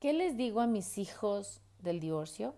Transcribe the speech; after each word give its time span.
¿Qué 0.00 0.12
les 0.12 0.36
digo 0.36 0.60
a 0.60 0.68
mis 0.68 0.96
hijos 0.96 1.60
del 1.80 1.98
divorcio? 1.98 2.54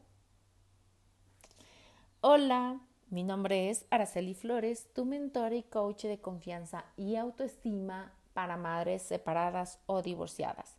Hola, 2.20 2.82
mi 3.08 3.22
nombre 3.22 3.70
es 3.70 3.86
Araceli 3.88 4.34
Flores, 4.34 4.92
tu 4.92 5.06
mentora 5.06 5.54
y 5.54 5.62
coach 5.62 6.04
de 6.04 6.20
confianza 6.20 6.84
y 6.98 7.16
autoestima 7.16 8.12
para 8.34 8.58
madres 8.58 9.00
separadas 9.00 9.78
o 9.86 10.02
divorciadas. 10.02 10.76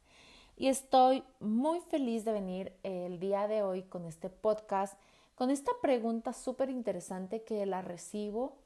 Y 0.55 0.68
estoy 0.68 1.24
muy 1.39 1.79
feliz 1.79 2.26
de 2.26 2.34
venir 2.34 2.78
el 2.84 3.20
día 3.20 3.48
de 3.48 3.64
hoy 3.64 3.82
con 3.82 4.05
este 4.05 4.30
podcast, 4.30 5.00
con 5.34 5.50
esta 5.50 5.71
pregunta 5.82 6.32
súper 6.32 6.70
interesante 6.70 7.43
que 7.43 7.66
la 7.66 7.82
recibo 7.82 8.59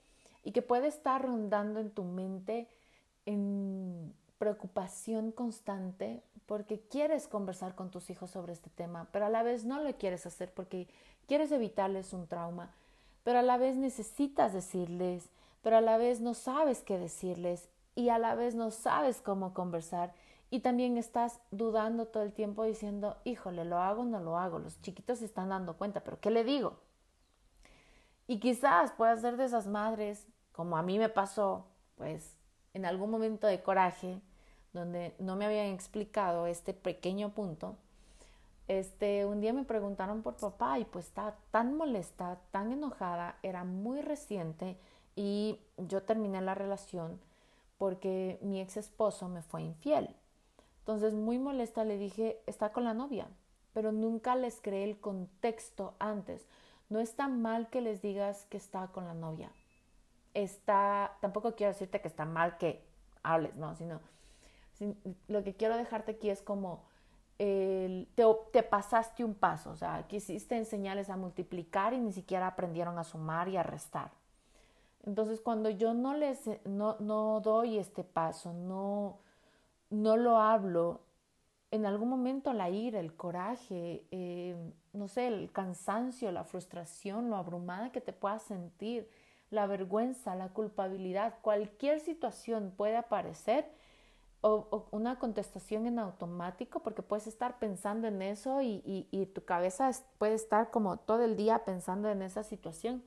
y 0.44 0.52
que 0.52 0.62
puede 0.62 0.90
estar 0.90 1.22
rondando 1.22 1.80
en 1.80 1.92
tu 1.92 2.04
mente 2.04 2.68
en 3.26 4.14
preocupación 4.46 5.32
constante 5.32 6.22
porque 6.46 6.80
quieres 6.80 7.28
conversar 7.28 7.74
con 7.74 7.90
tus 7.90 8.12
hijos 8.12 8.30
sobre 8.30 8.54
este 8.54 8.70
tema, 8.70 9.08
pero 9.12 9.26
a 9.26 9.30
la 9.30 9.42
vez 9.42 9.66
no 9.66 9.82
lo 9.82 9.92
quieres 9.98 10.28
hacer 10.28 10.54
porque 10.54 10.88
quieres 11.28 11.52
evitarles 11.52 12.14
un 12.14 12.28
trauma, 12.28 12.70
pero 13.24 13.40
a 13.40 13.42
la 13.42 13.58
vez 13.58 13.76
necesitas 13.76 14.54
decirles, 14.54 15.32
pero 15.64 15.78
a 15.78 15.82
la 15.82 15.98
vez 15.98 16.22
no 16.22 16.36
sabes 16.36 16.84
qué 16.84 17.00
decirles 17.00 17.70
y 17.96 18.10
a 18.10 18.20
la 18.20 18.36
vez 18.36 18.54
no 18.54 18.70
sabes 18.70 19.20
cómo 19.20 19.56
conversar 19.56 20.14
y 20.52 20.60
también 20.60 21.00
estás 21.00 21.40
dudando 21.50 22.06
todo 22.06 22.22
el 22.22 22.32
tiempo 22.32 22.66
diciendo, 22.66 23.18
híjole, 23.24 23.66
lo 23.66 23.80
hago 23.80 24.04
o 24.04 24.06
no 24.06 24.20
lo 24.20 24.38
hago, 24.38 24.60
los 24.60 24.80
chiquitos 24.84 25.18
se 25.18 25.26
están 25.26 25.50
dando 25.50 25.76
cuenta, 25.76 26.02
pero 26.02 26.20
¿qué 26.20 26.30
le 26.30 26.44
digo? 26.44 26.78
Y 28.28 28.40
quizás 28.40 28.92
puedas 28.92 29.22
ser 29.22 29.38
de 29.38 29.46
esas 29.46 29.66
madres, 29.66 30.28
como 30.52 30.78
a 30.78 30.84
mí 30.84 31.00
me 31.00 31.10
pasó, 31.10 31.66
pues 31.96 32.38
en 32.76 32.86
algún 32.86 33.10
momento 33.10 33.48
de 33.48 33.64
coraje, 33.64 34.22
donde 34.76 35.16
no 35.20 35.36
me 35.36 35.46
habían 35.46 35.68
explicado 35.68 36.46
este 36.46 36.74
pequeño 36.74 37.30
punto, 37.30 37.76
este, 38.68 39.26
un 39.26 39.42
día 39.42 39.54
me 39.54 39.64
preguntaron 39.64 40.22
por 40.22 40.36
papá 40.36 40.80
y 40.80 40.86
pues 40.86 41.06
estaba 41.06 41.36
tan 41.52 41.78
molesta, 41.78 42.40
tan 42.52 42.72
enojada, 42.72 43.38
era 43.42 43.64
muy 43.64 44.02
reciente 44.02 44.78
y 45.16 45.60
yo 45.78 46.04
terminé 46.04 46.42
la 46.42 46.56
relación 46.56 47.20
porque 47.78 48.40
mi 48.42 48.62
ex 48.62 48.78
esposo 48.78 49.30
me 49.30 49.42
fue 49.42 49.62
infiel. 49.62 50.10
Entonces, 50.80 51.14
muy 51.14 51.40
molesta 51.40 51.84
le 51.84 51.98
dije, 51.98 52.40
está 52.46 52.72
con 52.72 52.84
la 52.84 52.94
novia, 52.94 53.28
pero 53.74 53.92
nunca 53.92 54.36
les 54.36 54.62
creé 54.62 54.84
el 54.84 55.00
contexto 55.00 55.94
antes. 56.00 56.46
No 56.90 57.00
está 57.00 57.28
mal 57.28 57.70
que 57.70 57.82
les 57.82 58.02
digas 58.02 58.46
que 58.50 58.58
está 58.58 58.88
con 58.88 59.06
la 59.06 59.14
novia. 59.14 59.52
Está, 60.34 61.18
tampoco 61.22 61.56
quiero 61.56 61.74
decirte 61.74 62.02
que 62.02 62.08
está 62.08 62.26
mal 62.26 62.58
que 62.58 62.84
hables, 63.24 63.56
no, 63.56 63.76
sino 63.76 64.00
lo 65.28 65.44
que 65.44 65.56
quiero 65.56 65.78
dejarte 65.78 66.14
aquí 66.14 66.30
es 66.30 66.42
como 66.42 66.84
te, 67.38 68.08
te, 68.52 68.64
pasaste 68.64 69.24
un 69.24 69.34
paso, 69.34 69.72
o 69.72 69.76
sea, 69.76 70.06
quisiste 70.08 70.56
enseñarles 70.56 71.10
a 71.10 71.18
multiplicar 71.18 71.94
y 71.94 72.00
ni 72.00 72.14
siquiera 72.14 72.48
aprendieron 72.48 72.98
a 72.98 73.04
sumar 73.04 73.50
y 73.50 73.58
a 73.58 73.64
restar. 73.64 74.12
Entonces, 75.06 75.42
cuando 75.42 75.70
yo 75.70 75.94
no 75.94 76.16
les 76.16 76.50
no, 76.66 76.96
no 77.00 77.42
doy 77.42 77.78
este 77.78 78.04
paso, 78.04 78.54
no, 78.54 79.20
no 79.90 80.18
lo 80.18 80.38
hablo, 80.38 81.02
en 81.72 81.86
algún 81.86 82.10
momento 82.10 82.54
la 82.54 82.70
ira, 82.70 83.00
el 83.00 83.16
coraje, 83.16 84.06
eh, 84.12 84.56
no 84.94 85.08
sé, 85.08 85.28
el 85.28 85.52
cansancio, 85.52 86.32
la 86.32 86.46
frustración, 86.46 87.30
lo 87.30 87.36
abrumada 87.36 87.92
que 87.92 88.02
te 88.02 88.14
puedas 88.14 88.44
sentir, 88.44 89.10
la 89.50 89.68
vergüenza, 89.68 90.36
la 90.36 90.50
culpabilidad, 90.50 91.36
cualquier 91.42 92.00
situación 92.00 92.74
puede 92.76 92.96
aparecer 92.96 93.70
una 94.92 95.18
contestación 95.18 95.88
en 95.88 95.98
automático 95.98 96.82
porque 96.82 97.02
puedes 97.02 97.26
estar 97.26 97.58
pensando 97.58 98.08
en 98.08 98.22
eso 98.22 98.62
y, 98.62 99.08
y, 99.12 99.26
tu 99.28 99.44
cabeza 99.44 99.90
puede 100.20 100.36
estar 100.36 100.70
como 100.70 100.98
todo 100.98 101.24
el 101.24 101.36
día 101.36 101.66
pensando 101.66 102.10
en 102.10 102.22
esa 102.22 102.44
situación. 102.44 103.04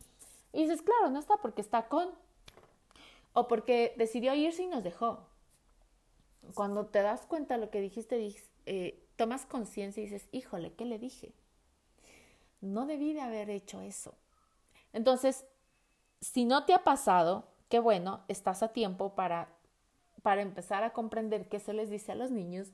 Y 0.52 0.62
dices, 0.62 0.82
claro, 0.82 1.10
no 1.10 1.18
está 1.20 1.36
porque 1.36 1.60
está 1.60 1.86
con 1.88 2.08
o 3.34 3.46
porque 3.46 3.94
decidió 3.96 4.34
irse 4.34 4.64
y 4.64 4.66
nos 4.66 4.82
dejó. 4.82 5.20
Cuando 6.54 6.86
te 6.86 7.02
das 7.02 7.26
cuenta 7.26 7.54
de 7.54 7.60
lo 7.60 7.70
que 7.70 7.80
dijiste, 7.80 8.34
eh, 8.66 9.06
tomas 9.16 9.46
conciencia 9.46 10.02
y 10.02 10.06
dices, 10.06 10.28
híjole, 10.32 10.72
¿qué 10.72 10.86
le 10.86 10.98
dije? 10.98 11.32
No 12.60 12.86
debí 12.86 13.12
de 13.12 13.20
haber 13.20 13.48
hecho 13.50 13.80
eso. 13.80 14.14
Entonces, 14.92 15.44
si 16.20 16.44
no 16.44 16.64
te 16.64 16.74
ha 16.74 16.82
pasado, 16.82 17.44
qué 17.68 17.78
bueno, 17.78 18.24
estás 18.26 18.62
a 18.64 18.72
tiempo 18.72 19.14
para 19.14 19.48
para 20.22 20.42
empezar 20.42 20.82
a 20.82 20.92
comprender 20.92 21.48
qué 21.48 21.60
se 21.60 21.72
les 21.72 21.90
dice 21.90 22.12
a 22.12 22.16
los 22.16 22.30
niños. 22.30 22.72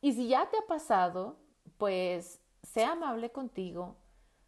Y 0.00 0.12
si 0.12 0.28
ya 0.28 0.48
te 0.50 0.58
ha 0.58 0.66
pasado, 0.66 1.36
pues 1.78 2.40
sea 2.62 2.92
amable 2.92 3.30
contigo. 3.30 3.96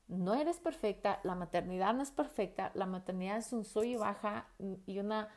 No 0.08 0.34
eres 0.34 0.58
perfecta, 0.58 1.20
la 1.22 1.34
maternidad 1.34 1.94
no 1.94 2.02
es 2.02 2.10
perfecta, 2.10 2.72
la 2.74 2.86
maternidad 2.86 3.38
es 3.38 3.52
un 3.52 3.64
sub 3.64 3.84
y 3.84 3.96
baja 3.96 4.48
y, 4.86 4.98
una, 4.98 5.28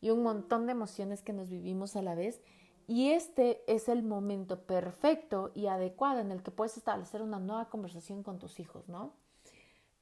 y 0.00 0.10
un 0.10 0.22
montón 0.22 0.66
de 0.66 0.72
emociones 0.72 1.22
que 1.22 1.32
nos 1.32 1.50
vivimos 1.50 1.96
a 1.96 2.02
la 2.02 2.14
vez. 2.14 2.40
Y 2.86 3.10
este 3.10 3.62
es 3.72 3.88
el 3.88 4.02
momento 4.02 4.66
perfecto 4.66 5.52
y 5.54 5.66
adecuado 5.66 6.20
en 6.20 6.32
el 6.32 6.42
que 6.42 6.50
puedes 6.50 6.76
establecer 6.76 7.22
una 7.22 7.38
nueva 7.38 7.68
conversación 7.68 8.22
con 8.22 8.38
tus 8.38 8.58
hijos, 8.58 8.88
¿no? 8.88 9.14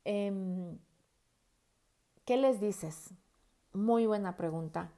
Em, 0.05 0.79
¿Qué 2.25 2.37
les 2.37 2.61
dices? 2.61 3.15
Muy 3.73 4.07
buena 4.07 4.37
pregunta 4.37 4.93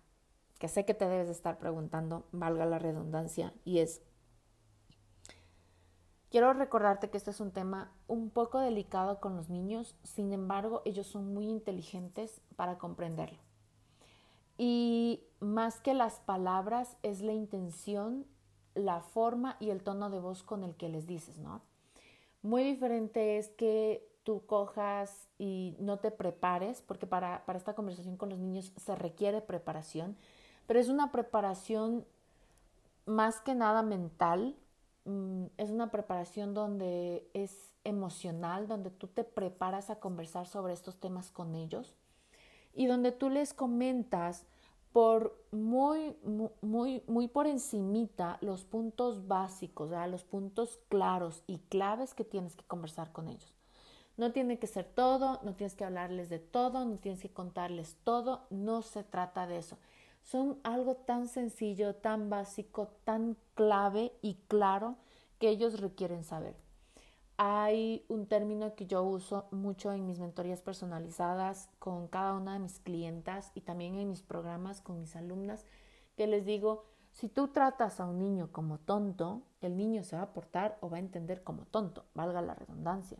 que 0.60 0.68
sé 0.68 0.84
que 0.84 0.92
te 0.92 1.08
debes 1.08 1.26
de 1.26 1.32
estar 1.32 1.58
preguntando, 1.58 2.26
valga 2.32 2.66
la 2.66 2.78
redundancia, 2.78 3.54
y 3.64 3.78
es, 3.78 4.02
quiero 6.28 6.52
recordarte 6.52 7.08
que 7.08 7.16
este 7.16 7.30
es 7.30 7.40
un 7.40 7.50
tema 7.50 7.90
un 8.06 8.28
poco 8.28 8.60
delicado 8.60 9.20
con 9.20 9.36
los 9.36 9.48
niños, 9.48 9.96
sin 10.04 10.34
embargo, 10.34 10.82
ellos 10.84 11.06
son 11.06 11.32
muy 11.32 11.46
inteligentes 11.46 12.42
para 12.56 12.76
comprenderlo. 12.76 13.38
Y 14.58 15.24
más 15.40 15.80
que 15.80 15.94
las 15.94 16.20
palabras, 16.20 16.98
es 17.02 17.22
la 17.22 17.32
intención, 17.32 18.26
la 18.74 19.00
forma 19.00 19.56
y 19.60 19.70
el 19.70 19.82
tono 19.82 20.10
de 20.10 20.20
voz 20.20 20.42
con 20.42 20.62
el 20.62 20.76
que 20.76 20.90
les 20.90 21.06
dices, 21.06 21.38
¿no? 21.38 21.62
Muy 22.42 22.64
diferente 22.64 23.38
es 23.38 23.48
que 23.48 24.06
tú 24.24 24.44
cojas 24.44 25.26
y 25.38 25.74
no 25.80 26.00
te 26.00 26.10
prepares, 26.10 26.82
porque 26.82 27.06
para, 27.06 27.46
para 27.46 27.58
esta 27.58 27.74
conversación 27.74 28.18
con 28.18 28.28
los 28.28 28.38
niños 28.38 28.74
se 28.76 28.94
requiere 28.94 29.40
preparación 29.40 30.18
pero 30.70 30.78
es 30.78 30.88
una 30.88 31.10
preparación 31.10 32.06
más 33.04 33.40
que 33.40 33.56
nada 33.56 33.82
mental, 33.82 34.54
mm, 35.04 35.46
es 35.56 35.70
una 35.70 35.90
preparación 35.90 36.54
donde 36.54 37.28
es 37.34 37.74
emocional, 37.82 38.68
donde 38.68 38.90
tú 38.90 39.08
te 39.08 39.24
preparas 39.24 39.90
a 39.90 39.98
conversar 39.98 40.46
sobre 40.46 40.72
estos 40.72 41.00
temas 41.00 41.32
con 41.32 41.56
ellos 41.56 41.96
y 42.72 42.86
donde 42.86 43.10
tú 43.10 43.30
les 43.30 43.52
comentas 43.52 44.46
por 44.92 45.44
muy, 45.50 46.16
muy, 46.62 47.02
muy 47.08 47.26
por 47.26 47.48
encimita 47.48 48.38
los 48.40 48.62
puntos 48.62 49.26
básicos, 49.26 49.90
los 50.08 50.22
puntos 50.22 50.78
claros 50.88 51.42
y 51.48 51.58
claves 51.68 52.14
que 52.14 52.22
tienes 52.22 52.54
que 52.54 52.62
conversar 52.62 53.10
con 53.10 53.26
ellos. 53.26 53.56
No 54.16 54.30
tiene 54.30 54.60
que 54.60 54.68
ser 54.68 54.84
todo, 54.84 55.40
no 55.42 55.52
tienes 55.52 55.74
que 55.74 55.84
hablarles 55.84 56.28
de 56.28 56.38
todo, 56.38 56.84
no 56.84 56.98
tienes 56.98 57.22
que 57.22 57.32
contarles 57.32 57.96
todo, 58.04 58.46
no 58.50 58.82
se 58.82 59.02
trata 59.02 59.48
de 59.48 59.58
eso 59.58 59.76
son 60.22 60.58
algo 60.62 60.96
tan 60.96 61.28
sencillo, 61.28 61.94
tan 61.96 62.30
básico, 62.30 62.88
tan 63.04 63.36
clave 63.54 64.12
y 64.22 64.34
claro 64.48 64.96
que 65.38 65.48
ellos 65.48 65.80
requieren 65.80 66.24
saber. 66.24 66.56
Hay 67.36 68.04
un 68.08 68.26
término 68.26 68.74
que 68.74 68.86
yo 68.86 69.02
uso 69.02 69.46
mucho 69.50 69.92
en 69.92 70.06
mis 70.06 70.18
mentorías 70.18 70.60
personalizadas 70.60 71.70
con 71.78 72.06
cada 72.06 72.34
una 72.34 72.52
de 72.52 72.58
mis 72.58 72.80
clientas 72.80 73.50
y 73.54 73.62
también 73.62 73.94
en 73.96 74.10
mis 74.10 74.22
programas 74.22 74.82
con 74.82 75.00
mis 75.00 75.16
alumnas, 75.16 75.64
que 76.16 76.26
les 76.26 76.44
digo, 76.44 76.84
si 77.12 77.28
tú 77.28 77.48
tratas 77.48 77.98
a 77.98 78.06
un 78.06 78.18
niño 78.18 78.52
como 78.52 78.78
tonto, 78.78 79.42
el 79.62 79.76
niño 79.76 80.04
se 80.04 80.16
va 80.16 80.22
a 80.22 80.32
portar 80.32 80.76
o 80.80 80.90
va 80.90 80.98
a 80.98 81.00
entender 81.00 81.42
como 81.42 81.64
tonto, 81.64 82.04
valga 82.14 82.42
la 82.42 82.54
redundancia. 82.54 83.18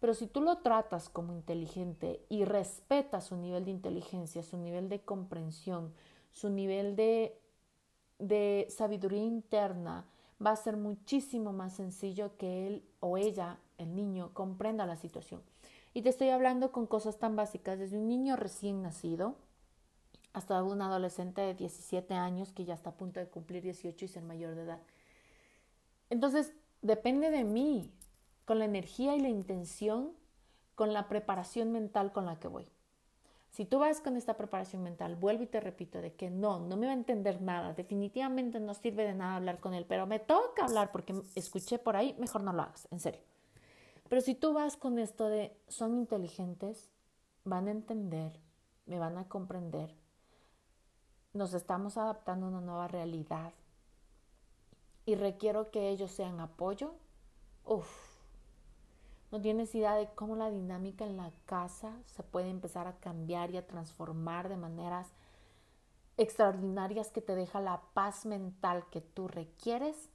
Pero 0.00 0.14
si 0.14 0.26
tú 0.26 0.40
lo 0.40 0.58
tratas 0.58 1.08
como 1.08 1.34
inteligente 1.34 2.24
y 2.28 2.44
respetas 2.44 3.24
su 3.24 3.36
nivel 3.36 3.66
de 3.66 3.72
inteligencia, 3.72 4.42
su 4.42 4.56
nivel 4.56 4.88
de 4.88 5.00
comprensión, 5.04 5.92
su 6.32 6.50
nivel 6.50 6.96
de, 6.96 7.38
de 8.18 8.66
sabiduría 8.70 9.22
interna 9.22 10.06
va 10.44 10.52
a 10.52 10.56
ser 10.56 10.76
muchísimo 10.76 11.52
más 11.52 11.74
sencillo 11.74 12.36
que 12.36 12.66
él 12.66 12.84
o 13.00 13.18
ella, 13.18 13.58
el 13.78 13.94
niño, 13.94 14.32
comprenda 14.32 14.86
la 14.86 14.96
situación. 14.96 15.42
Y 15.92 16.02
te 16.02 16.08
estoy 16.08 16.28
hablando 16.28 16.72
con 16.72 16.86
cosas 16.86 17.18
tan 17.18 17.36
básicas, 17.36 17.78
desde 17.78 17.98
un 17.98 18.08
niño 18.08 18.36
recién 18.36 18.82
nacido 18.82 19.36
hasta 20.32 20.62
un 20.62 20.80
adolescente 20.80 21.40
de 21.40 21.54
17 21.54 22.14
años 22.14 22.52
que 22.52 22.64
ya 22.64 22.74
está 22.74 22.90
a 22.90 22.96
punto 22.96 23.18
de 23.18 23.28
cumplir 23.28 23.62
18 23.62 24.04
y 24.04 24.08
ser 24.08 24.22
mayor 24.22 24.54
de 24.54 24.62
edad. 24.62 24.80
Entonces, 26.08 26.54
depende 26.82 27.30
de 27.30 27.44
mí, 27.44 27.90
con 28.44 28.58
la 28.58 28.64
energía 28.64 29.16
y 29.16 29.20
la 29.20 29.28
intención, 29.28 30.12
con 30.74 30.92
la 30.92 31.08
preparación 31.08 31.72
mental 31.72 32.12
con 32.12 32.26
la 32.26 32.38
que 32.38 32.48
voy. 32.48 32.66
Si 33.50 33.64
tú 33.64 33.80
vas 33.80 34.00
con 34.00 34.16
esta 34.16 34.36
preparación 34.36 34.82
mental, 34.82 35.16
vuelvo 35.16 35.42
y 35.42 35.46
te 35.46 35.60
repito 35.60 36.00
de 36.00 36.14
que 36.14 36.30
no, 36.30 36.60
no 36.60 36.76
me 36.76 36.86
va 36.86 36.92
a 36.92 36.96
entender 36.96 37.42
nada, 37.42 37.72
definitivamente 37.72 38.60
no 38.60 38.74
sirve 38.74 39.04
de 39.04 39.14
nada 39.14 39.36
hablar 39.36 39.58
con 39.58 39.74
él, 39.74 39.86
pero 39.88 40.06
me 40.06 40.20
toca 40.20 40.64
hablar 40.64 40.92
porque 40.92 41.20
escuché 41.34 41.78
por 41.78 41.96
ahí, 41.96 42.14
mejor 42.18 42.42
no 42.42 42.52
lo 42.52 42.62
hagas, 42.62 42.86
en 42.92 43.00
serio. 43.00 43.20
Pero 44.08 44.22
si 44.22 44.34
tú 44.34 44.52
vas 44.52 44.76
con 44.76 44.98
esto 44.98 45.28
de 45.28 45.56
son 45.66 45.96
inteligentes, 45.96 46.90
van 47.44 47.66
a 47.66 47.72
entender, 47.72 48.38
me 48.86 48.98
van 49.00 49.18
a 49.18 49.28
comprender, 49.28 49.96
nos 51.32 51.52
estamos 51.52 51.96
adaptando 51.96 52.46
a 52.46 52.48
una 52.50 52.60
nueva 52.60 52.88
realidad 52.88 53.52
y 55.06 55.16
requiero 55.16 55.70
que 55.72 55.88
ellos 55.88 56.12
sean 56.12 56.38
apoyo, 56.38 56.94
uff, 57.64 58.09
no 59.30 59.40
tienes 59.40 59.74
idea 59.74 59.94
de 59.94 60.08
cómo 60.14 60.36
la 60.36 60.50
dinámica 60.50 61.04
en 61.04 61.16
la 61.16 61.30
casa 61.46 61.92
se 62.06 62.22
puede 62.22 62.48
empezar 62.48 62.86
a 62.86 62.96
cambiar 62.96 63.50
y 63.50 63.56
a 63.56 63.66
transformar 63.66 64.48
de 64.48 64.56
maneras 64.56 65.08
extraordinarias 66.16 67.10
que 67.10 67.20
te 67.20 67.34
deja 67.34 67.60
la 67.60 67.80
paz 67.94 68.26
mental 68.26 68.84
que 68.90 69.00
tú 69.00 69.28
requieres 69.28 70.10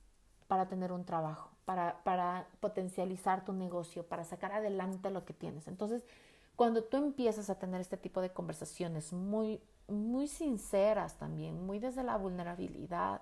para 0.48 0.68
tener 0.68 0.92
un 0.92 1.06
trabajo, 1.06 1.50
para, 1.66 2.04
para 2.04 2.48
potencializar 2.60 3.46
tu 3.46 3.54
negocio, 3.54 4.06
para 4.06 4.24
sacar 4.24 4.52
adelante 4.52 5.10
lo 5.10 5.26
que 5.26 5.34
tienes. 5.34 5.68
Entonces, 5.68 6.06
cuando 6.56 6.84
tú 6.84 6.98
empiezas 6.98 7.50
a 7.50 7.58
tener 7.58 7.82
este 7.82 7.98
tipo 7.98 8.22
de 8.22 8.32
conversaciones 8.32 9.14
muy, 9.14 9.62
muy 9.88 10.28
sinceras 10.28 11.18
también, 11.18 11.66
muy 11.66 11.80
desde 11.80 12.04
la 12.04 12.18
vulnerabilidad, 12.18 13.22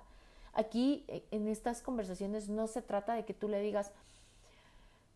aquí 0.54 1.06
eh, 1.08 1.26
en 1.32 1.48
estas 1.48 1.82
conversaciones 1.82 2.50
no 2.50 2.68
se 2.68 2.82
trata 2.82 3.14
de 3.14 3.26
que 3.26 3.34
tú 3.34 3.48
le 3.48 3.62
digas, 3.62 3.92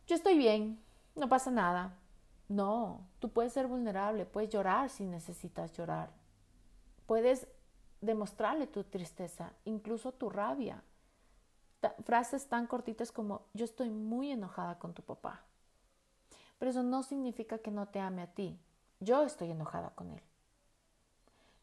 yo 0.08 0.16
estoy 0.16 0.38
bien, 0.38 0.80
no 1.16 1.28
pasa 1.28 1.52
nada. 1.52 1.94
No, 2.48 3.02
tú 3.20 3.30
puedes 3.30 3.52
ser 3.52 3.68
vulnerable, 3.68 4.26
puedes 4.26 4.50
llorar 4.50 4.90
si 4.90 5.06
necesitas 5.06 5.74
llorar. 5.74 6.10
Puedes 7.06 7.46
demostrarle 8.00 8.68
tu 8.68 8.84
tristeza, 8.86 9.52
incluso 9.66 10.14
tu 10.14 10.30
rabia. 10.30 10.82
frases 12.06 12.48
tan 12.48 12.68
cortitas 12.68 13.12
como 13.12 13.42
yo 13.54 13.66
estoy 13.66 13.90
muy 13.90 14.32
enojada 14.32 14.80
con 14.80 14.94
tu 14.94 15.02
papá. 15.02 15.44
Pero 16.58 16.72
eso 16.72 16.84
no 16.84 17.04
significa 17.04 17.60
que 17.60 17.70
no 17.70 17.88
te 17.90 18.00
ame 18.00 18.22
a 18.22 18.34
ti. 18.34 18.58
Yo 19.00 19.24
estoy 19.24 19.52
enojada 19.52 19.92
con 19.92 20.12
él. 20.12 20.22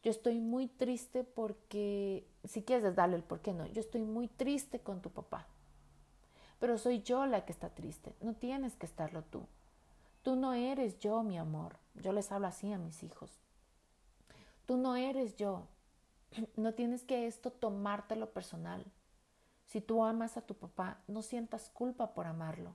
Yo 0.03 0.11
estoy 0.11 0.39
muy 0.39 0.67
triste 0.67 1.23
porque, 1.23 2.27
si 2.43 2.61
quieres 2.61 2.95
darle 2.95 3.15
el 3.15 3.23
por 3.23 3.41
qué 3.41 3.53
no, 3.53 3.65
yo 3.65 3.81
estoy 3.81 4.03
muy 4.03 4.27
triste 4.27 4.79
con 4.79 5.01
tu 5.01 5.09
papá 5.09 5.47
pero 6.65 6.79
soy 6.79 7.03
yo 7.03 7.27
la 7.27 7.45
que 7.45 7.51
está 7.51 7.69
triste, 7.69 8.15
no 8.21 8.33
tienes 8.33 8.75
que 8.75 8.87
estarlo 8.87 9.21
tú. 9.21 9.45
Tú 10.23 10.35
no 10.35 10.55
eres 10.55 10.97
yo, 10.97 11.21
mi 11.21 11.37
amor. 11.37 11.77
Yo 11.93 12.11
les 12.11 12.31
hablo 12.31 12.47
así 12.47 12.73
a 12.73 12.79
mis 12.79 13.03
hijos. 13.03 13.39
Tú 14.65 14.75
no 14.75 14.95
eres 14.95 15.35
yo. 15.35 15.67
No 16.57 16.73
tienes 16.73 17.03
que 17.03 17.27
esto 17.27 17.51
tomártelo 17.51 18.33
personal. 18.33 18.83
Si 19.67 19.79
tú 19.79 20.03
amas 20.03 20.37
a 20.37 20.41
tu 20.41 20.55
papá, 20.55 21.03
no 21.07 21.21
sientas 21.21 21.69
culpa 21.69 22.15
por 22.15 22.25
amarlo. 22.25 22.73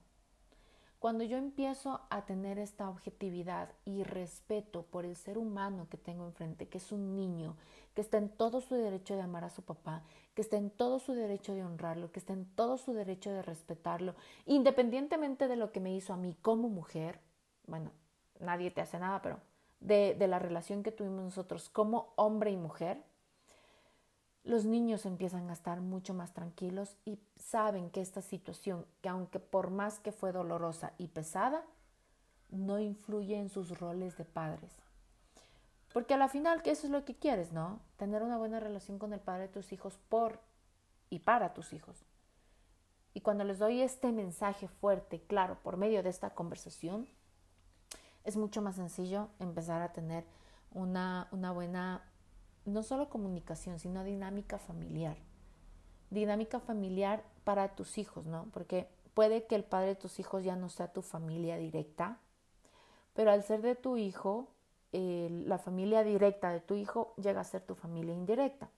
Cuando 1.01 1.25
yo 1.25 1.39
empiezo 1.39 2.03
a 2.11 2.27
tener 2.27 2.59
esta 2.59 2.91
objetividad 2.91 3.71
y 3.87 4.03
respeto 4.05 4.83
por 4.83 5.07
el 5.07 5.17
ser 5.17 5.39
humano 5.39 5.89
que 5.91 5.97
tengo 5.97 6.27
enfrente, 6.27 6.69
que 6.69 6.77
es 6.77 6.93
un 6.93 7.17
niño, 7.17 7.57
que 7.95 8.03
está 8.03 8.19
en 8.19 8.29
todo 8.29 8.61
su 8.61 8.75
derecho 8.75 9.17
de 9.17 9.23
amar 9.23 9.45
a 9.45 9.51
su 9.51 9.63
papá, 9.63 10.03
que 10.35 10.43
está 10.43 10.59
en 10.59 10.69
todo 10.69 10.99
su 10.99 11.15
derecho 11.15 11.55
de 11.55 11.65
honrarlo, 11.65 12.13
que 12.13 12.21
está 12.21 12.35
en 12.35 12.45
todo 12.45 12.77
su 12.77 12.93
derecho 12.93 13.31
de 13.31 13.41
respetarlo, 13.41 14.15
independientemente 14.45 15.49
de 15.49 15.57
lo 15.57 15.73
que 15.73 15.81
me 15.81 15.95
hizo 15.95 16.13
a 16.13 16.19
mí 16.19 16.37
como 16.43 16.69
mujer, 16.69 17.19
bueno, 17.67 17.93
nadie 18.39 18.71
te 18.71 18.83
hace 18.83 18.99
nada, 18.99 19.23
pero 19.23 19.41
de, 19.81 20.15
la 20.29 20.39
relación 20.39 20.83
que 20.83 20.93
tuvimos 20.93 21.25
nosotros 21.25 21.71
como 21.71 22.13
hombre 22.17 22.51
y 22.51 22.57
mujer, 22.57 23.03
los 24.43 24.65
niños 24.65 25.07
empiezan 25.07 25.51
a 25.51 25.53
estar 25.53 25.81
mucho 25.81 26.15
más 26.15 26.33
tranquilos 26.33 26.97
y 27.05 27.19
saben 27.37 27.91
que 27.91 28.01
esta 28.01 28.23
situación, 28.23 28.87
que 29.03 29.09
aunque 29.09 29.39
por 29.39 29.71
más 29.71 30.01
que 30.01 30.13
fue 30.13 30.33
dolorosa 30.33 30.93
y 30.99 31.09
pesada, 31.09 31.65
no 32.49 32.79
influye 32.79 33.39
en 33.39 33.49
sus 33.49 33.79
roles 33.79 34.17
de 34.17 34.25
padres. 34.25 34.73
Porque 35.93 36.15
a 36.15 36.19
la 36.19 36.29
final, 36.29 36.63
que 36.63 36.71
eso 36.71 36.87
es 36.87 36.93
lo 36.93 37.05
que 37.05 37.17
quieres, 37.17 37.53
¿no? 37.53 37.81
Tener 37.97 38.23
una 38.23 38.39
buena 38.39 38.61
relación 38.61 38.99
con 38.99 39.13
el 39.13 39.21
padre 39.21 39.43
de 39.43 39.49
tus 39.49 39.73
hijos 39.73 39.99
por 40.09 40.41
y 41.11 41.21
para 41.21 41.53
tus 41.53 41.73
hijos. 41.73 42.05
Y 43.13 43.21
cuando 43.23 43.45
les 43.45 43.59
doy 43.59 43.83
este 43.83 44.13
mensaje 44.13 44.69
fuerte, 44.69 45.21
claro, 45.21 45.59
por 45.63 45.77
medio 45.77 46.03
de 46.03 46.11
esta 46.11 46.31
conversación, 46.31 47.09
es 48.25 48.37
mucho 48.37 48.63
más 48.63 48.77
sencillo 48.77 49.29
empezar 49.41 49.83
a 49.83 49.93
tener 49.93 50.25
una, 50.71 51.29
una 51.33 51.51
buena 51.51 52.10
no 52.73 52.83
solo 52.83 53.09
comunicación, 53.09 53.79
sino 53.79 54.05
dinámica 54.05 54.59
familiar. 54.59 55.17
Dinámica 56.11 56.61
familiar 56.61 57.23
para 57.45 57.75
tus 57.75 57.99
hijos, 57.99 58.27
¿no? 58.27 58.47
Porque 58.53 58.89
puede 59.15 59.47
que 59.47 59.55
el 59.55 59.65
padre 59.65 59.89
de 59.89 59.97
tus 59.97 60.19
hijos 60.19 60.45
ya 60.45 60.57
no 60.57 60.69
sea 60.69 60.93
tu 60.93 61.03
familia 61.03 61.57
directa, 61.57 62.19
pero 63.15 63.31
al 63.31 63.43
ser 63.43 63.63
de 63.63 63.75
tu 63.75 63.97
hijo, 63.97 64.49
la 64.93 65.59
familia 65.59 66.03
directa 66.03 66.51
de 66.51 66.61
tu 66.61 66.75
hijo 66.75 67.15
llega 67.17 67.41
a 67.41 67.45
ser 67.45 67.63
tu 67.63 67.75
familia 67.75 68.15
indirecta. 68.15 68.71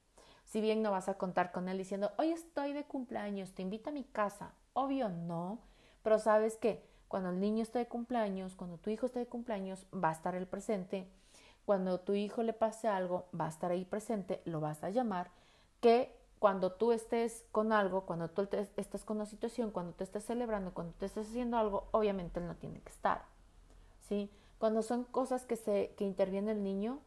Si 0.44 0.60
bien 0.60 0.82
no 0.82 0.90
vas 0.90 1.08
a 1.08 1.16
contar 1.16 1.52
con 1.52 1.68
él 1.68 1.78
diciendo, 1.78 2.10
hoy 2.18 2.30
estoy 2.30 2.72
de 2.72 2.84
cumpleaños, 2.84 3.52
te 3.52 3.62
invito 3.62 3.90
a 3.90 3.92
mi 3.92 4.04
casa. 4.04 4.52
Obvio 4.74 5.08
no, 5.08 5.60
pero 6.02 6.18
sabes 6.18 6.56
que 6.56 6.84
cuando 7.08 7.30
el 7.30 7.40
niño 7.40 7.62
esté 7.62 7.78
de 7.78 7.88
cumpleaños, 7.88 8.56
cuando 8.56 8.78
tu 8.78 8.90
hijo 8.90 9.06
esté 9.06 9.20
de 9.20 9.26
cumpleaños, 9.26 9.86
va 9.94 10.08
a 10.08 10.12
estar 10.12 10.34
el 10.34 10.46
presente 10.46 11.08
cuando 11.64 12.00
tu 12.00 12.14
hijo 12.14 12.42
le 12.42 12.52
pase 12.52 12.88
algo, 12.88 13.26
va 13.38 13.46
a 13.46 13.50
estar 13.50 13.70
ahí 13.70 13.84
presente, 13.84 14.42
lo 14.44 14.60
vas 14.60 14.82
a 14.82 14.90
llamar, 14.90 15.30
que 15.80 16.16
cuando 16.38 16.72
tú 16.72 16.90
estés 16.90 17.44
con 17.52 17.72
algo, 17.72 18.04
cuando 18.04 18.28
tú 18.28 18.48
estés 18.76 19.04
con 19.04 19.18
una 19.18 19.26
situación, 19.26 19.70
cuando 19.70 19.92
te 19.92 20.02
estés 20.02 20.24
celebrando, 20.24 20.74
cuando 20.74 20.92
te 20.94 21.06
estés 21.06 21.28
haciendo 21.28 21.56
algo, 21.56 21.88
obviamente 21.92 22.40
él 22.40 22.48
no 22.48 22.56
tiene 22.56 22.80
que 22.80 22.90
estar. 22.90 23.24
¿sí? 24.08 24.28
Cuando 24.58 24.82
son 24.82 25.04
cosas 25.04 25.46
que, 25.46 25.54
se, 25.56 25.94
que 25.96 26.04
interviene 26.04 26.50
el 26.50 26.64
niño, 26.64 26.98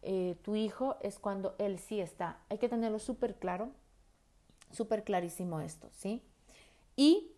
eh, 0.00 0.38
tu 0.42 0.54
hijo, 0.54 0.96
es 1.00 1.18
cuando 1.18 1.54
él 1.58 1.78
sí 1.78 2.00
está. 2.00 2.40
Hay 2.48 2.56
que 2.56 2.68
tenerlo 2.68 2.98
súper 2.98 3.36
claro, 3.36 3.70
súper 4.72 5.04
clarísimo 5.04 5.60
esto, 5.60 5.90
¿sí? 5.92 6.22
Y 6.96 7.32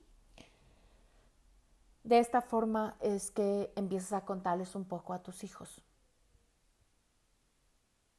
de 2.04 2.18
esta 2.18 2.42
forma 2.42 2.96
es 3.00 3.30
que 3.30 3.72
empiezas 3.76 4.12
a 4.12 4.24
contarles 4.24 4.74
un 4.74 4.84
poco 4.84 5.14
a 5.14 5.22
tus 5.22 5.42
hijos 5.42 5.82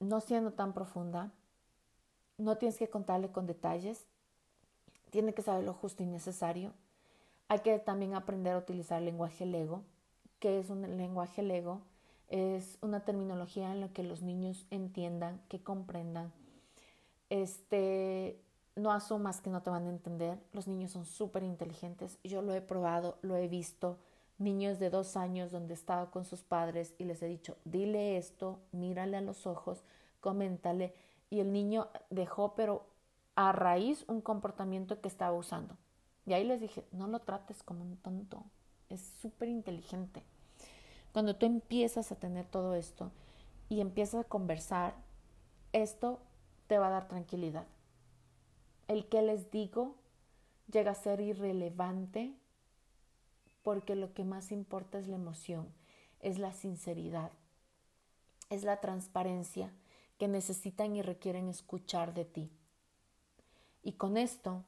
no 0.01 0.19
siendo 0.19 0.51
tan 0.51 0.74
profunda, 0.74 1.31
no 2.38 2.57
tienes 2.57 2.77
que 2.77 2.89
contarle 2.89 3.31
con 3.31 3.48
detalles, 3.48 4.07
tiene 5.12 5.33
que 5.33 5.42
saber 5.42 5.63
lo 5.63 5.74
justo 5.74 6.03
y 6.03 6.07
necesario. 6.07 6.74
Hay 7.48 7.59
que 7.59 7.77
también 7.80 8.15
aprender 8.15 8.53
a 8.53 8.57
utilizar 8.57 9.00
el 9.00 9.06
lenguaje 9.06 9.45
lego. 9.45 9.83
que 10.40 10.59
es 10.59 10.71
un 10.71 10.81
lenguaje 10.97 11.44
lego? 11.44 11.81
Es 12.28 12.80
una 12.81 13.02
terminología 13.02 13.71
en 13.71 13.81
la 13.81 13.90
que 13.90 14.02
los 14.04 14.23
niños 14.23 14.66
entiendan, 14.71 15.40
que 15.49 15.61
comprendan. 15.61 16.31
Este, 17.30 18.42
no 18.75 18.92
asumas 18.92 19.40
que 19.42 19.52
no 19.52 19.61
te 19.61 19.69
van 19.69 19.85
a 19.85 19.90
entender. 19.90 20.40
Los 20.54 20.68
niños 20.68 20.92
son 20.92 21.06
súper 21.06 21.44
inteligentes. 21.44 22.18
Yo 22.23 22.42
lo 22.42 22.54
he 22.54 22.61
probado, 22.61 23.18
lo 23.21 23.35
he 23.35 23.47
visto. 23.47 23.99
Niños 24.40 24.80
de 24.80 24.90
dos 24.90 25.16
años 25.16 25.52
donde 25.52 25.73
he 25.73 25.78
estado 25.78 26.09
con 26.09 26.25
sus 26.25 26.42
padres 26.42 26.95
y 26.97 27.04
les 27.04 27.21
he 27.21 27.28
dicho, 27.28 27.57
dile 27.66 28.18
esto, 28.18 28.59
mírale 28.71 29.18
a 29.18 29.21
los 29.21 29.45
ojos, 29.45 29.83
coméntale. 30.21 30.94
Y 31.30 31.40
el 31.40 31.51
niño 31.51 31.90
dejó, 32.09 32.56
pero 32.56 32.85
a 33.35 33.51
raíz, 33.51 34.06
un 34.07 34.21
comportamiento 34.21 35.01
que 35.01 35.07
estaba 35.07 35.35
usando. 35.35 35.78
Y 36.25 36.33
ahí 36.33 36.44
les 36.44 36.61
dije, 36.61 36.85
no 36.92 37.07
lo 37.07 37.19
trates 37.19 37.63
como 37.63 37.83
un 37.83 37.97
tonto, 37.97 38.44
es 38.90 39.01
súper 39.21 39.49
inteligente. 39.49 40.23
Cuando 41.11 41.35
tú 41.35 41.45
empiezas 41.45 42.11
a 42.11 42.16
tener 42.16 42.45
todo 42.45 42.75
esto 42.75 43.11
y 43.69 43.81
empiezas 43.81 44.25
a 44.25 44.28
conversar, 44.28 44.95
esto 45.73 46.19
te 46.68 46.78
va 46.78 46.87
a 46.87 46.92
dar 46.92 47.07
tranquilidad. 47.07 47.66
El 48.87 49.07
que 49.07 49.21
les 49.21 49.51
digo 49.51 49.95
llega 50.71 50.92
a 50.92 50.95
ser 50.95 51.21
irrelevante 51.21 52.33
porque 53.63 53.95
lo 53.95 54.13
que 54.13 54.23
más 54.23 54.51
importa 54.51 54.99
es 54.99 55.07
la 55.07 55.16
emoción, 55.16 55.68
es 56.19 56.40
la 56.40 56.54
sinceridad, 56.54 57.31
es 58.49 58.63
la 58.63 58.80
transparencia 58.80 59.73
que 60.21 60.28
necesitan 60.28 60.95
y 60.95 61.01
requieren 61.01 61.49
escuchar 61.49 62.13
de 62.13 62.25
ti. 62.25 62.51
Y 63.81 63.94
con 63.94 64.18
esto 64.18 64.63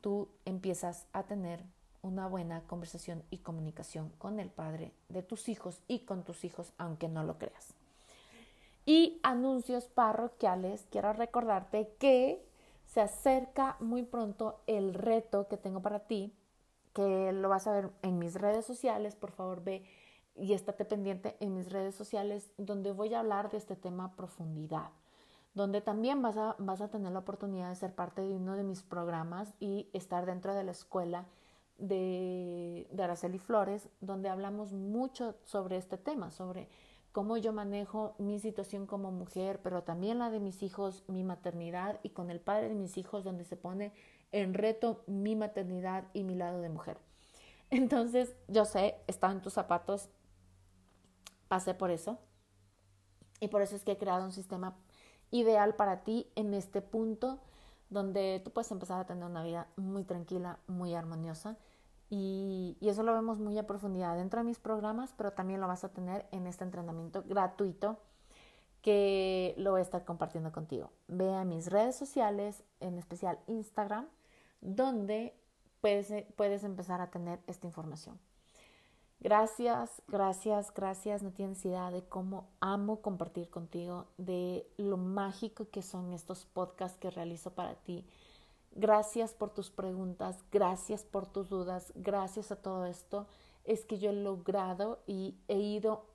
tú 0.00 0.28
empiezas 0.44 1.06
a 1.12 1.22
tener 1.22 1.62
una 2.02 2.26
buena 2.26 2.62
conversación 2.62 3.22
y 3.30 3.38
comunicación 3.38 4.10
con 4.18 4.40
el 4.40 4.50
padre 4.50 4.90
de 5.08 5.22
tus 5.22 5.48
hijos 5.48 5.78
y 5.86 6.00
con 6.00 6.24
tus 6.24 6.42
hijos, 6.42 6.72
aunque 6.78 7.06
no 7.06 7.22
lo 7.22 7.38
creas. 7.38 7.74
Y 8.86 9.20
anuncios 9.22 9.84
parroquiales, 9.84 10.88
quiero 10.90 11.12
recordarte 11.12 11.94
que 12.00 12.44
se 12.84 13.00
acerca 13.00 13.76
muy 13.78 14.02
pronto 14.02 14.62
el 14.66 14.94
reto 14.94 15.46
que 15.46 15.58
tengo 15.58 15.80
para 15.80 16.08
ti, 16.08 16.34
que 16.92 17.30
lo 17.32 17.48
vas 17.48 17.68
a 17.68 17.72
ver 17.72 17.90
en 18.02 18.18
mis 18.18 18.34
redes 18.34 18.66
sociales, 18.66 19.14
por 19.14 19.30
favor 19.30 19.62
ve 19.62 19.84
y 20.38 20.52
estate 20.52 20.84
pendiente 20.84 21.36
en 21.40 21.54
mis 21.54 21.70
redes 21.70 21.94
sociales 21.94 22.52
donde 22.56 22.92
voy 22.92 23.14
a 23.14 23.20
hablar 23.20 23.50
de 23.50 23.58
este 23.58 23.76
tema 23.76 24.04
a 24.04 24.12
profundidad, 24.12 24.90
donde 25.54 25.80
también 25.80 26.22
vas 26.22 26.36
a, 26.36 26.56
vas 26.58 26.80
a 26.80 26.88
tener 26.88 27.12
la 27.12 27.20
oportunidad 27.20 27.68
de 27.68 27.76
ser 27.76 27.94
parte 27.94 28.22
de 28.22 28.34
uno 28.34 28.56
de 28.56 28.64
mis 28.64 28.82
programas 28.82 29.54
y 29.60 29.88
estar 29.92 30.26
dentro 30.26 30.54
de 30.54 30.64
la 30.64 30.72
escuela 30.72 31.26
de, 31.78 32.86
de 32.90 33.02
Araceli 33.02 33.38
Flores, 33.38 33.88
donde 34.00 34.28
hablamos 34.28 34.72
mucho 34.72 35.34
sobre 35.44 35.76
este 35.76 35.96
tema, 35.96 36.30
sobre 36.30 36.68
cómo 37.12 37.36
yo 37.36 37.52
manejo 37.52 38.14
mi 38.18 38.38
situación 38.38 38.86
como 38.86 39.10
mujer, 39.10 39.60
pero 39.62 39.82
también 39.82 40.18
la 40.18 40.30
de 40.30 40.40
mis 40.40 40.62
hijos, 40.62 41.04
mi 41.08 41.24
maternidad 41.24 41.98
y 42.02 42.10
con 42.10 42.30
el 42.30 42.40
padre 42.40 42.68
de 42.68 42.74
mis 42.74 42.96
hijos, 42.96 43.24
donde 43.24 43.44
se 43.44 43.56
pone 43.56 43.92
en 44.32 44.54
reto 44.54 45.02
mi 45.06 45.34
maternidad 45.34 46.04
y 46.12 46.22
mi 46.24 46.34
lado 46.34 46.60
de 46.60 46.68
mujer. 46.68 46.98
Entonces, 47.70 48.34
yo 48.48 48.64
sé, 48.64 48.96
estaba 49.06 49.32
en 49.32 49.42
tus 49.42 49.54
zapatos, 49.54 50.08
pasé 51.48 51.74
por 51.74 51.90
eso. 51.90 52.18
Y 53.40 53.48
por 53.48 53.62
eso 53.62 53.76
es 53.76 53.84
que 53.84 53.92
he 53.92 53.98
creado 53.98 54.24
un 54.24 54.32
sistema 54.32 54.76
ideal 55.30 55.74
para 55.74 56.02
ti 56.04 56.30
en 56.34 56.54
este 56.54 56.82
punto 56.82 57.38
donde 57.90 58.40
tú 58.44 58.50
puedes 58.50 58.70
empezar 58.70 59.00
a 59.00 59.06
tener 59.06 59.24
una 59.24 59.42
vida 59.42 59.68
muy 59.76 60.04
tranquila, 60.04 60.58
muy 60.66 60.94
armoniosa. 60.94 61.56
Y, 62.10 62.76
eso 62.80 63.02
lo 63.02 63.12
vemos 63.12 63.38
muy 63.38 63.58
a 63.58 63.66
profundidad 63.66 64.16
dentro 64.16 64.40
de 64.40 64.44
mis 64.44 64.58
programas, 64.58 65.12
pero 65.16 65.32
también 65.32 65.60
lo 65.60 65.68
vas 65.68 65.84
a 65.84 65.90
tener 65.90 66.26
en 66.32 66.46
este 66.46 66.64
entrenamiento 66.64 67.22
gratuito 67.24 67.98
que 68.82 69.54
lo 69.58 69.72
voy 69.72 69.80
a 69.80 69.82
estar 69.82 70.04
compartiendo 70.04 70.52
contigo. 70.52 70.90
Ve 71.08 71.34
a 71.34 71.44
mis 71.44 71.70
redes 71.70 71.96
sociales, 71.96 72.62
en 72.80 72.98
especial 72.98 73.38
Instagram, 73.46 74.06
donde 74.60 75.34
puedes, 75.80 76.24
puedes 76.36 76.64
empezar 76.64 77.00
a 77.00 77.10
tener 77.10 77.40
esta 77.46 77.66
información. 77.66 78.18
Gracias, 79.20 80.02
gracias, 80.06 80.72
gracias. 80.72 81.22
No 81.22 81.32
tienes 81.32 81.64
idea 81.64 81.90
de 81.90 82.04
cómo 82.04 82.48
amo 82.60 83.00
compartir 83.00 83.50
contigo, 83.50 84.06
de 84.16 84.66
lo 84.76 84.96
mágico 84.96 85.68
que 85.70 85.82
son 85.82 86.12
estos 86.12 86.44
podcasts 86.44 86.98
que 86.98 87.10
realizo 87.10 87.52
para 87.52 87.74
ti. 87.74 88.06
Gracias 88.72 89.34
por 89.34 89.50
tus 89.50 89.70
preguntas, 89.70 90.44
gracias 90.52 91.02
por 91.02 91.26
tus 91.26 91.48
dudas, 91.48 91.92
gracias 91.96 92.52
a 92.52 92.56
todo 92.56 92.86
esto. 92.86 93.26
Es 93.64 93.84
que 93.84 93.98
yo 93.98 94.10
he 94.10 94.12
logrado 94.12 95.00
y 95.06 95.36
he 95.48 95.58
ido 95.58 96.06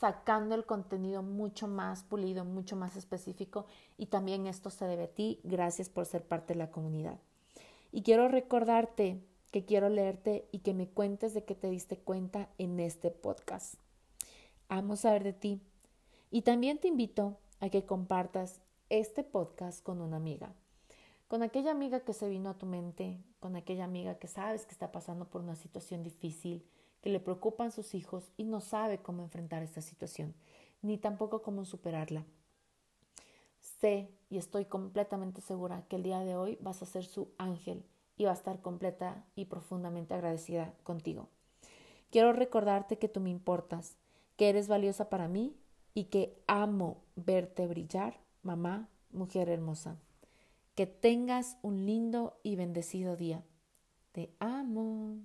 sacando 0.00 0.54
el 0.54 0.64
contenido 0.64 1.22
mucho 1.22 1.68
más 1.68 2.04
pulido, 2.04 2.44
mucho 2.44 2.74
más 2.74 2.96
específico 2.96 3.66
y 3.98 4.06
también 4.06 4.46
esto 4.46 4.70
se 4.70 4.86
debe 4.86 5.04
a 5.04 5.14
ti. 5.14 5.40
Gracias 5.44 5.90
por 5.90 6.06
ser 6.06 6.24
parte 6.24 6.54
de 6.54 6.58
la 6.58 6.70
comunidad. 6.70 7.18
Y 7.92 8.02
quiero 8.02 8.28
recordarte 8.28 9.22
que 9.50 9.64
quiero 9.64 9.88
leerte 9.88 10.48
y 10.52 10.58
que 10.58 10.74
me 10.74 10.88
cuentes 10.88 11.34
de 11.34 11.44
qué 11.44 11.54
te 11.54 11.70
diste 11.70 11.96
cuenta 11.96 12.48
en 12.58 12.80
este 12.80 13.10
podcast. 13.10 13.74
Amo 14.68 14.96
saber 14.96 15.24
de 15.24 15.32
ti. 15.32 15.62
Y 16.30 16.42
también 16.42 16.78
te 16.78 16.88
invito 16.88 17.38
a 17.60 17.70
que 17.70 17.86
compartas 17.86 18.60
este 18.90 19.24
podcast 19.24 19.82
con 19.82 20.00
una 20.00 20.16
amiga. 20.16 20.52
Con 21.26 21.42
aquella 21.42 21.70
amiga 21.70 22.00
que 22.00 22.12
se 22.12 22.28
vino 22.28 22.50
a 22.50 22.58
tu 22.58 22.66
mente, 22.66 23.18
con 23.40 23.56
aquella 23.56 23.84
amiga 23.84 24.18
que 24.18 24.28
sabes 24.28 24.66
que 24.66 24.72
está 24.72 24.92
pasando 24.92 25.26
por 25.26 25.42
una 25.42 25.56
situación 25.56 26.02
difícil, 26.02 26.64
que 27.00 27.10
le 27.10 27.20
preocupan 27.20 27.70
sus 27.70 27.94
hijos 27.94 28.30
y 28.36 28.44
no 28.44 28.60
sabe 28.60 28.98
cómo 28.98 29.22
enfrentar 29.22 29.62
esta 29.62 29.80
situación, 29.80 30.34
ni 30.82 30.98
tampoco 30.98 31.42
cómo 31.42 31.64
superarla. 31.64 32.24
Sé 33.80 34.10
y 34.30 34.38
estoy 34.38 34.64
completamente 34.64 35.40
segura 35.40 35.84
que 35.88 35.96
el 35.96 36.02
día 36.02 36.20
de 36.20 36.36
hoy 36.36 36.58
vas 36.60 36.82
a 36.82 36.86
ser 36.86 37.04
su 37.04 37.28
ángel 37.38 37.84
y 38.18 38.24
va 38.24 38.32
a 38.32 38.34
estar 38.34 38.60
completa 38.60 39.24
y 39.34 39.46
profundamente 39.46 40.12
agradecida 40.12 40.74
contigo. 40.82 41.28
Quiero 42.10 42.32
recordarte 42.32 42.98
que 42.98 43.08
tú 43.08 43.20
me 43.20 43.30
importas, 43.30 43.96
que 44.36 44.48
eres 44.48 44.68
valiosa 44.68 45.08
para 45.08 45.28
mí 45.28 45.56
y 45.94 46.04
que 46.04 46.42
amo 46.46 47.02
verte 47.16 47.66
brillar, 47.66 48.20
mamá, 48.42 48.88
mujer 49.10 49.48
hermosa. 49.48 49.96
Que 50.74 50.86
tengas 50.86 51.58
un 51.62 51.86
lindo 51.86 52.38
y 52.42 52.56
bendecido 52.56 53.16
día. 53.16 53.44
Te 54.12 54.34
amo. 54.38 55.18